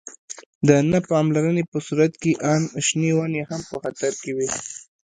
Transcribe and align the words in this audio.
د 0.67 0.69
نه 0.91 0.99
پاملرنې 1.09 1.63
په 1.71 1.77
صورت 1.87 2.13
کې 2.21 2.31
آن 2.53 2.61
شنې 2.85 3.11
ونې 3.15 3.41
هم 3.49 3.61
په 3.69 3.75
خطر 3.83 4.11
کې 4.21 4.31
وي. 4.37 4.49